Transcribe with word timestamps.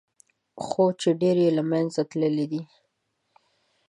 خو 0.63 0.83
ډېر 1.21 1.37
یې 1.43 1.51
له 1.57 1.63
منځه 1.71 2.01
تللي 2.11 2.45
دي. 2.51 2.63